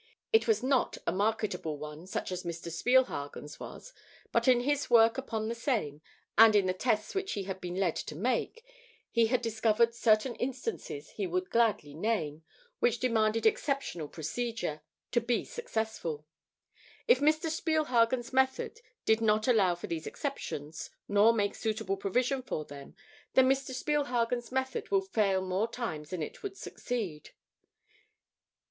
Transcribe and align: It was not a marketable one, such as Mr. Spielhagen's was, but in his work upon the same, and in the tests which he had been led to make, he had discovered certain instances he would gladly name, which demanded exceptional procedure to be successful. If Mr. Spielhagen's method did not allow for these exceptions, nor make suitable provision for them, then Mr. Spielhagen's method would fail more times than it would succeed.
It 0.33 0.47
was 0.47 0.63
not 0.63 0.97
a 1.05 1.11
marketable 1.11 1.77
one, 1.77 2.07
such 2.07 2.31
as 2.31 2.41
Mr. 2.41 2.71
Spielhagen's 2.71 3.59
was, 3.59 3.93
but 4.31 4.47
in 4.47 4.61
his 4.61 4.89
work 4.89 5.19
upon 5.19 5.47
the 5.47 5.53
same, 5.53 6.01
and 6.39 6.55
in 6.55 6.65
the 6.65 6.73
tests 6.73 7.13
which 7.13 7.33
he 7.33 7.43
had 7.43 7.61
been 7.61 7.75
led 7.75 7.95
to 7.97 8.15
make, 8.15 8.65
he 9.11 9.27
had 9.27 9.43
discovered 9.43 9.93
certain 9.93 10.33
instances 10.37 11.11
he 11.11 11.27
would 11.27 11.51
gladly 11.51 11.93
name, 11.93 12.41
which 12.79 12.97
demanded 12.97 13.45
exceptional 13.45 14.07
procedure 14.07 14.81
to 15.11 15.21
be 15.21 15.45
successful. 15.45 16.25
If 17.07 17.19
Mr. 17.19 17.51
Spielhagen's 17.51 18.33
method 18.33 18.81
did 19.05 19.21
not 19.21 19.47
allow 19.47 19.75
for 19.75 19.85
these 19.85 20.07
exceptions, 20.07 20.89
nor 21.07 21.31
make 21.31 21.53
suitable 21.53 21.95
provision 21.95 22.41
for 22.41 22.65
them, 22.65 22.95
then 23.35 23.47
Mr. 23.47 23.71
Spielhagen's 23.71 24.51
method 24.51 24.89
would 24.89 25.09
fail 25.09 25.43
more 25.45 25.67
times 25.69 26.09
than 26.09 26.23
it 26.23 26.41
would 26.41 26.57
succeed. 26.57 27.33